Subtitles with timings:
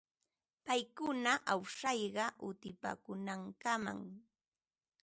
[0.65, 3.99] Paykuna awsashqa utipaakuunankamam.